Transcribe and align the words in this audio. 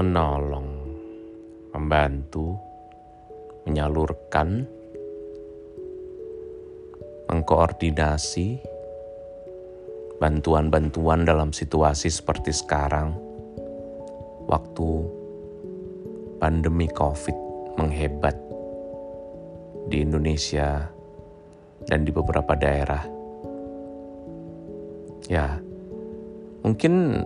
menolong, 0.00 0.64
membantu, 1.76 2.56
menyalurkan, 3.68 4.64
mengkoordinasi 7.28 8.64
bantuan-bantuan 10.16 11.28
dalam 11.28 11.52
situasi 11.52 12.08
seperti 12.08 12.48
sekarang, 12.48 13.12
waktu 14.48 14.88
pandemi 16.40 16.88
COVID 16.88 17.36
menghebat 17.76 18.40
di 19.92 20.00
Indonesia 20.00 20.88
dan 21.84 22.08
di 22.08 22.10
beberapa 22.12 22.56
daerah. 22.56 23.04
Ya, 25.28 25.60
mungkin 26.64 27.20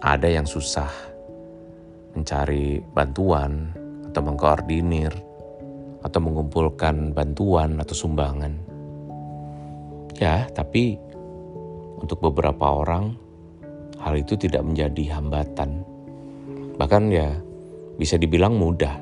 ada 0.00 0.24
yang 0.24 0.48
susah 0.48 0.88
mencari 2.18 2.82
bantuan 2.82 3.70
atau 4.10 4.20
mengkoordinir 4.26 5.14
atau 6.02 6.18
mengumpulkan 6.22 7.14
bantuan 7.14 7.78
atau 7.78 7.94
sumbangan. 7.94 8.54
Ya, 10.18 10.50
tapi 10.50 10.98
untuk 11.98 12.18
beberapa 12.22 12.82
orang 12.82 13.14
hal 14.02 14.18
itu 14.18 14.34
tidak 14.38 14.62
menjadi 14.66 15.18
hambatan. 15.18 15.82
Bahkan 16.78 17.02
ya 17.10 17.34
bisa 17.98 18.14
dibilang 18.14 18.54
mudah. 18.54 18.94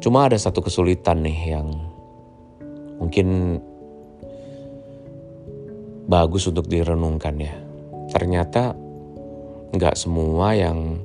Cuma 0.00 0.30
ada 0.30 0.38
satu 0.38 0.62
kesulitan 0.64 1.22
nih 1.26 1.58
yang 1.58 1.68
mungkin 2.98 3.58
bagus 6.06 6.46
untuk 6.50 6.66
direnungkan 6.70 7.36
ya. 7.38 7.54
Ternyata 8.10 8.74
nggak 9.70 9.94
semua 9.94 10.54
yang 10.58 10.98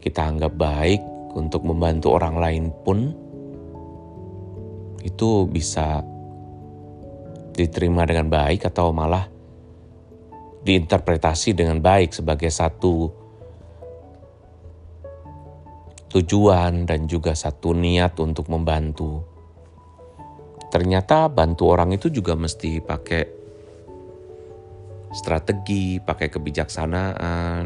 kita 0.00 0.24
anggap 0.24 0.56
baik 0.56 1.00
untuk 1.36 1.62
membantu 1.62 2.16
orang 2.16 2.36
lain 2.40 2.64
pun 2.82 3.12
itu 5.00 5.48
bisa 5.48 6.02
diterima 7.54 8.08
dengan 8.08 8.28
baik 8.28 8.68
atau 8.68 8.92
malah 8.92 9.28
diinterpretasi 10.60 11.56
dengan 11.56 11.80
baik 11.80 12.12
sebagai 12.12 12.52
satu 12.52 13.08
tujuan 16.10 16.84
dan 16.84 17.06
juga 17.06 17.32
satu 17.38 17.70
niat 17.72 18.18
untuk 18.18 18.50
membantu. 18.50 19.22
Ternyata 20.70 21.30
bantu 21.30 21.70
orang 21.70 21.94
itu 21.94 22.10
juga 22.10 22.34
mesti 22.34 22.82
pakai 22.82 23.24
strategi, 25.10 25.98
pakai 25.98 26.28
kebijaksanaan, 26.30 27.64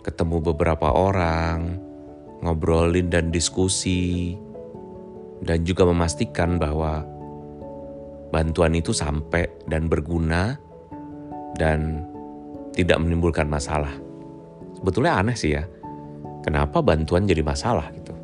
ketemu 0.00 0.52
beberapa 0.52 0.92
orang, 0.92 1.76
ngobrolin 2.40 3.12
dan 3.12 3.28
diskusi, 3.28 4.36
dan 5.44 5.64
juga 5.64 5.88
memastikan 5.88 6.56
bahwa 6.56 7.04
bantuan 8.30 8.76
itu 8.76 8.94
sampai 8.94 9.48
dan 9.66 9.90
berguna 9.90 10.56
dan 11.58 12.06
tidak 12.72 13.00
menimbulkan 13.02 13.50
masalah. 13.50 13.92
Sebetulnya 14.78 15.18
aneh 15.20 15.36
sih 15.36 15.52
ya, 15.52 15.64
kenapa 16.46 16.80
bantuan 16.80 17.26
jadi 17.28 17.44
masalah 17.44 17.90
gitu. 17.92 18.14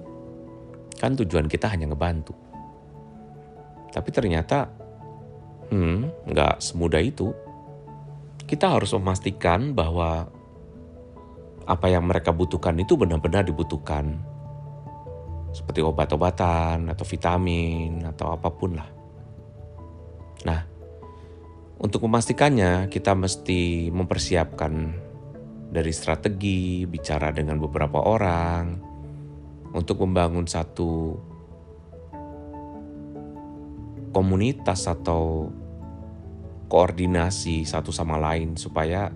Kan 0.97 1.19
tujuan 1.19 1.51
kita 1.51 1.69
hanya 1.69 1.91
ngebantu. 1.93 2.33
Tapi 3.93 4.09
ternyata, 4.13 4.69
hmm, 5.69 6.31
nggak 6.33 6.55
semudah 6.61 7.03
itu 7.03 7.33
kita 8.47 8.79
harus 8.79 8.95
memastikan 8.95 9.75
bahwa 9.75 10.31
apa 11.67 11.91
yang 11.91 12.07
mereka 12.07 12.31
butuhkan 12.31 12.79
itu 12.79 12.95
benar-benar 12.95 13.43
dibutuhkan. 13.43 14.23
Seperti 15.51 15.83
obat-obatan 15.83 16.87
atau 16.87 17.03
vitamin 17.03 18.07
atau 18.07 18.31
apa 18.31 18.49
pun 18.55 18.79
lah. 18.79 18.89
Nah, 20.47 20.61
untuk 21.83 22.07
memastikannya 22.07 22.87
kita 22.87 23.19
mesti 23.19 23.91
mempersiapkan 23.91 24.73
dari 25.67 25.91
strategi, 25.91 26.87
bicara 26.87 27.35
dengan 27.35 27.59
beberapa 27.59 27.99
orang, 27.99 28.79
untuk 29.75 30.07
membangun 30.07 30.47
satu 30.47 31.19
komunitas 34.15 34.89
atau 34.89 35.53
koordinasi 36.73 37.69
satu 37.69 37.93
sama 37.93 38.17
lain 38.17 38.57
supaya 38.57 39.13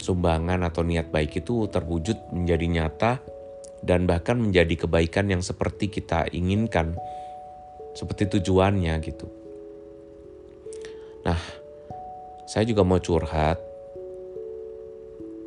sumbangan 0.00 0.64
atau 0.66 0.82
niat 0.82 1.12
baik 1.12 1.44
itu 1.44 1.68
terwujud 1.68 2.32
menjadi 2.32 2.66
nyata 2.66 3.12
dan 3.80 4.04
bahkan 4.04 4.36
menjadi 4.36 4.84
kebaikan 4.84 5.32
yang 5.32 5.40
seperti 5.40 5.88
kita 5.88 6.28
inginkan, 6.32 6.96
seperti 7.96 8.28
tujuannya 8.28 8.94
gitu. 9.00 9.26
Nah, 11.24 11.40
saya 12.48 12.64
juga 12.64 12.84
mau 12.84 13.00
curhat 13.00 13.60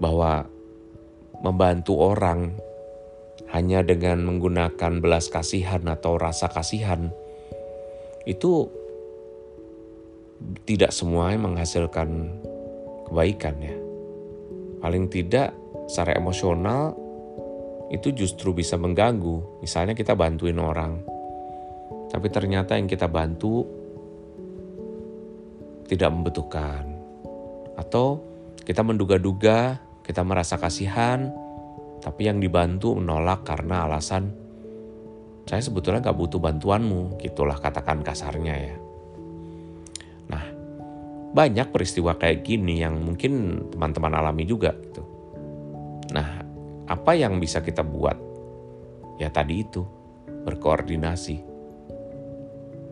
bahwa 0.02 0.46
membantu 1.44 2.00
orang 2.00 2.56
hanya 3.54 3.86
dengan 3.86 4.26
menggunakan 4.26 4.98
belas 4.98 5.30
kasihan 5.30 5.86
atau 5.86 6.18
rasa 6.18 6.50
kasihan 6.50 7.14
itu 8.26 8.72
tidak 10.66 10.90
semua 10.90 11.36
menghasilkan 11.38 12.40
kebaikan 13.08 13.56
ya. 13.62 13.83
Paling 14.84 15.08
tidak 15.08 15.56
secara 15.88 16.20
emosional 16.20 16.92
itu 17.88 18.12
justru 18.12 18.52
bisa 18.52 18.76
mengganggu. 18.76 19.64
Misalnya 19.64 19.96
kita 19.96 20.12
bantuin 20.12 20.60
orang, 20.60 21.00
tapi 22.12 22.28
ternyata 22.28 22.76
yang 22.76 22.92
kita 22.92 23.08
bantu 23.08 23.64
tidak 25.88 26.12
membutuhkan. 26.12 26.84
Atau 27.80 28.28
kita 28.68 28.84
menduga-duga, 28.84 29.80
kita 30.04 30.20
merasa 30.28 30.60
kasihan, 30.60 31.32
tapi 32.04 32.28
yang 32.28 32.44
dibantu 32.44 32.92
menolak 33.00 33.48
karena 33.48 33.88
alasan 33.88 34.44
saya 35.44 35.60
sebetulnya 35.60 36.00
gak 36.00 36.16
butuh 36.16 36.40
bantuanmu, 36.40 37.20
gitulah 37.20 37.60
katakan 37.60 38.00
kasarnya 38.00 38.56
ya. 38.56 38.76
Banyak 41.34 41.74
peristiwa 41.74 42.14
kayak 42.14 42.46
gini 42.46 42.86
yang 42.86 43.02
mungkin 43.02 43.66
teman-teman 43.74 44.14
alami 44.14 44.46
juga 44.46 44.70
gitu. 44.78 45.02
Nah, 46.14 46.46
apa 46.86 47.18
yang 47.18 47.42
bisa 47.42 47.66
kita 47.66 47.82
buat? 47.82 48.14
Ya 49.18 49.34
tadi 49.34 49.66
itu, 49.66 49.82
berkoordinasi. 50.46 51.42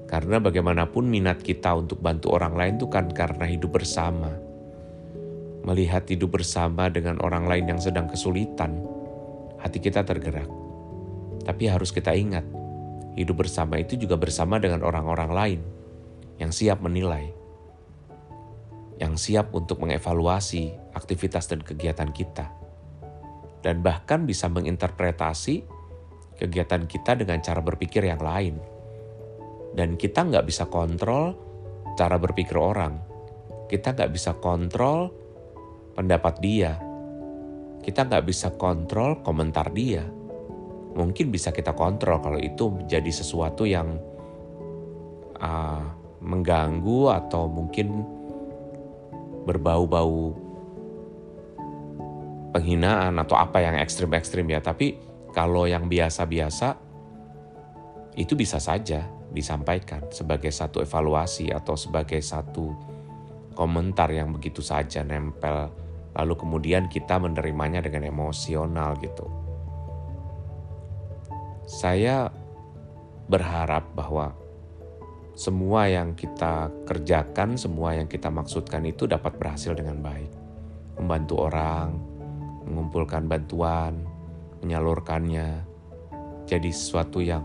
Karena 0.09 0.41
bagaimanapun 0.41 1.05
minat 1.05 1.45
kita 1.45 1.69
untuk 1.77 2.01
bantu 2.01 2.33
orang 2.33 2.57
lain 2.57 2.73
itu 2.81 2.89
kan 2.89 3.13
karena 3.13 3.45
hidup 3.45 3.77
bersama. 3.77 4.33
Melihat 5.61 6.09
hidup 6.09 6.41
bersama 6.41 6.89
dengan 6.89 7.21
orang 7.21 7.45
lain 7.45 7.69
yang 7.69 7.79
sedang 7.79 8.09
kesulitan, 8.09 8.81
hati 9.61 9.77
kita 9.77 10.01
tergerak. 10.01 10.49
Tapi 11.45 11.69
harus 11.69 11.93
kita 11.93 12.17
ingat, 12.17 12.43
hidup 13.13 13.45
bersama 13.45 13.77
itu 13.77 13.93
juga 14.01 14.17
bersama 14.17 14.57
dengan 14.57 14.81
orang-orang 14.81 15.31
lain 15.31 15.61
yang 16.41 16.49
siap 16.49 16.81
menilai 16.81 17.40
yang 19.01 19.17
siap 19.17 19.49
untuk 19.57 19.81
mengevaluasi 19.81 20.93
aktivitas 20.93 21.49
dan 21.49 21.65
kegiatan 21.65 22.13
kita, 22.13 22.53
dan 23.65 23.81
bahkan 23.81 24.29
bisa 24.29 24.45
menginterpretasi 24.45 25.65
kegiatan 26.37 26.85
kita 26.85 27.17
dengan 27.17 27.41
cara 27.41 27.65
berpikir 27.65 28.05
yang 28.05 28.21
lain. 28.21 28.61
Dan 29.73 29.97
kita 29.97 30.21
nggak 30.21 30.45
bisa 30.45 30.69
kontrol 30.69 31.33
cara 31.97 32.21
berpikir 32.21 32.53
orang. 32.59 33.01
Kita 33.65 33.97
nggak 33.97 34.11
bisa 34.11 34.37
kontrol 34.37 35.09
pendapat 35.97 36.35
dia. 36.43 36.77
Kita 37.81 38.05
nggak 38.05 38.25
bisa 38.27 38.53
kontrol 38.53 39.25
komentar 39.25 39.73
dia. 39.73 40.05
Mungkin 40.91 41.31
bisa 41.31 41.55
kita 41.55 41.71
kontrol 41.71 42.19
kalau 42.19 42.37
itu 42.37 42.67
menjadi 42.67 43.09
sesuatu 43.09 43.63
yang 43.63 43.95
uh, 45.39 45.83
mengganggu 46.19 47.01
atau 47.15 47.47
mungkin 47.47 48.19
berbau-bau 49.45 50.35
penghinaan 52.51 53.15
atau 53.17 53.39
apa 53.39 53.63
yang 53.63 53.79
ekstrim-ekstrim 53.79 54.45
ya. 54.51 54.59
Tapi 54.59 54.99
kalau 55.31 55.65
yang 55.65 55.87
biasa-biasa 55.87 56.75
itu 58.19 58.35
bisa 58.35 58.59
saja 58.59 59.07
disampaikan 59.31 60.03
sebagai 60.11 60.51
satu 60.51 60.83
evaluasi 60.83 61.55
atau 61.55 61.79
sebagai 61.79 62.19
satu 62.19 62.75
komentar 63.55 64.11
yang 64.11 64.35
begitu 64.35 64.59
saja 64.59 65.07
nempel 65.07 65.71
lalu 66.11 66.35
kemudian 66.35 66.91
kita 66.91 67.15
menerimanya 67.15 67.79
dengan 67.79 68.03
emosional 68.03 68.99
gitu. 68.99 69.31
Saya 71.63 72.27
berharap 73.31 73.95
bahwa 73.95 74.35
semua 75.31 75.87
yang 75.87 76.13
kita 76.13 76.67
kerjakan, 76.83 77.55
semua 77.55 77.95
yang 77.95 78.11
kita 78.11 78.27
maksudkan 78.27 78.83
itu 78.83 79.07
dapat 79.07 79.39
berhasil 79.39 79.71
dengan 79.71 80.03
baik. 80.03 80.31
Membantu 80.99 81.47
orang, 81.47 81.95
mengumpulkan 82.67 83.25
bantuan, 83.31 84.03
menyalurkannya 84.61 85.63
jadi 86.45 86.69
sesuatu 86.69 87.23
yang 87.23 87.41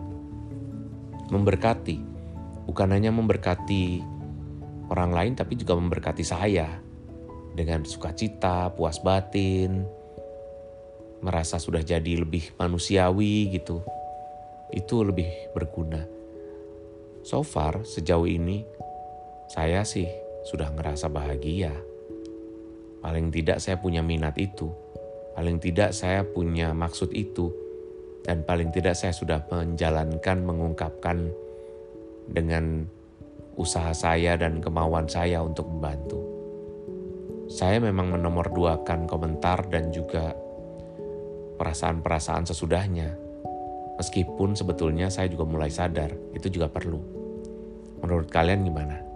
memberkati. 1.30 2.02
Bukan 2.66 2.90
hanya 2.90 3.14
memberkati 3.14 4.02
orang 4.90 5.14
lain 5.14 5.32
tapi 5.38 5.54
juga 5.54 5.78
memberkati 5.78 6.26
saya 6.26 6.66
dengan 7.54 7.86
sukacita, 7.86 8.74
puas 8.74 8.98
batin, 9.00 9.86
merasa 11.22 11.56
sudah 11.56 11.80
jadi 11.80 12.18
lebih 12.18 12.52
manusiawi 12.58 13.54
gitu. 13.54 13.80
Itu 14.74 15.06
lebih 15.06 15.54
berguna. 15.54 16.15
So 17.26 17.42
far 17.42 17.82
sejauh 17.82 18.30
ini 18.30 18.62
saya 19.50 19.82
sih 19.82 20.06
sudah 20.46 20.70
ngerasa 20.70 21.10
bahagia. 21.10 21.74
Paling 23.02 23.34
tidak 23.34 23.58
saya 23.58 23.82
punya 23.82 23.98
minat 23.98 24.38
itu. 24.38 24.70
Paling 25.34 25.58
tidak 25.58 25.90
saya 25.90 26.22
punya 26.22 26.70
maksud 26.70 27.10
itu. 27.10 27.50
Dan 28.22 28.46
paling 28.46 28.70
tidak 28.70 28.94
saya 28.94 29.10
sudah 29.10 29.42
menjalankan, 29.50 30.38
mengungkapkan 30.46 31.34
dengan 32.30 32.86
usaha 33.58 33.90
saya 33.90 34.38
dan 34.38 34.62
kemauan 34.62 35.10
saya 35.10 35.42
untuk 35.42 35.66
membantu. 35.66 36.22
Saya 37.50 37.82
memang 37.82 38.14
menomorduakan 38.14 39.10
komentar 39.10 39.66
dan 39.66 39.90
juga 39.90 40.30
perasaan-perasaan 41.58 42.46
sesudahnya. 42.46 43.18
Meskipun 43.98 44.54
sebetulnya 44.54 45.10
saya 45.10 45.26
juga 45.26 45.42
mulai 45.42 45.74
sadar, 45.74 46.14
itu 46.34 46.50
juga 46.54 46.70
perlu. 46.70 47.15
Menurut 48.02 48.28
kalian 48.28 48.66
gimana? 48.66 49.06